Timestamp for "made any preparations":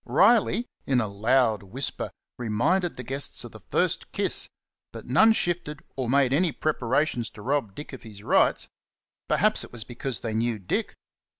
6.09-7.29